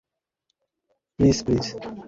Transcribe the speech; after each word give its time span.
Please, 1.19 1.37
please. 1.45 1.65